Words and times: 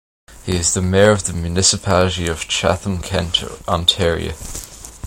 He 0.45 0.55
is 0.55 0.73
the 0.73 0.81
mayor 0.81 1.11
of 1.11 1.25
the 1.25 1.33
Municipality 1.33 2.25
of 2.27 2.47
Chatham-Kent, 2.47 3.43
Ontario. 3.67 4.33